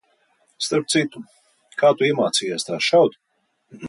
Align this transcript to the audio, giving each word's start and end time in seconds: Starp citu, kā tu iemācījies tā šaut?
Starp 0.67 0.87
citu, 0.93 1.21
kā 1.81 1.91
tu 1.99 2.07
iemācījies 2.09 2.67
tā 2.71 2.79
šaut? 2.91 3.19